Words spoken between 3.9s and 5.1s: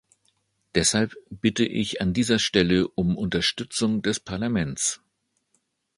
des Parlaments.